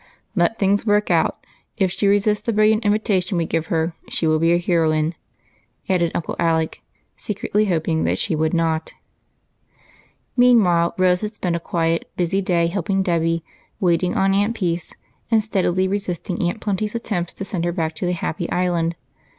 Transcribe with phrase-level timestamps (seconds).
[0.35, 1.11] Let things work;
[1.77, 5.13] if she resists the brilliant in vitation we give her she will be a heroine,"
[5.87, 6.81] added Uncle Alec,
[7.15, 8.93] secretly hoping that she would not.
[10.35, 13.43] Meanwhile Rose had spent a quiet, busy day help ing Dolly,
[13.79, 14.91] waiting on Aunt Peace,
[15.29, 18.95] and steadily re sisting Aunt Plenty's attempts to send her back to the happy island.